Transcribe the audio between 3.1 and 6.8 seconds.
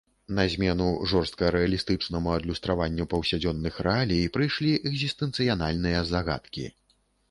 паўсядзённых рэалій прыйшлі экзістэнцыяльныя загадкі.